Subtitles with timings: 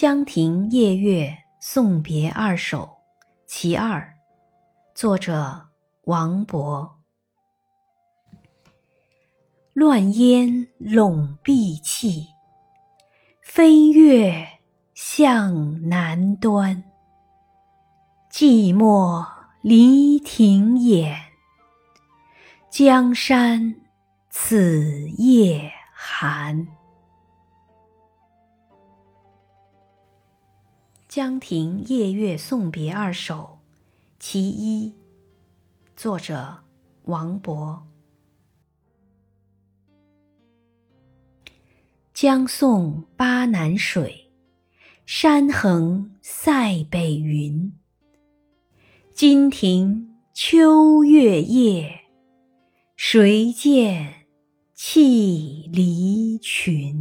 [0.00, 2.88] 江亭夜月送别二首
[3.46, 4.14] 其二，
[4.94, 5.68] 作者
[6.04, 6.90] 王勃。
[9.74, 12.28] 乱烟笼碧气，
[13.42, 14.48] 飞月
[14.94, 16.82] 向南端。
[18.32, 19.22] 寂寞
[19.60, 21.14] 离亭掩，
[22.70, 23.74] 江山
[24.30, 26.66] 此夜寒。
[31.10, 33.58] 《江亭夜月送别二首·
[34.20, 34.90] 其一》
[35.96, 36.62] 作者
[37.02, 37.80] 王勃。
[42.14, 44.30] 江送巴南水，
[45.04, 47.72] 山横塞北云。
[49.12, 52.02] 金亭秋月夜，
[52.94, 54.26] 谁见
[54.74, 56.99] 泣离群？